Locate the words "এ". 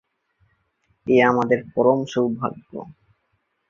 1.07-1.17